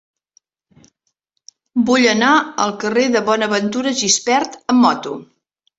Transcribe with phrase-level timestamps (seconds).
[1.91, 2.33] Vull anar
[2.67, 5.19] al carrer de Bonaventura Gispert amb moto.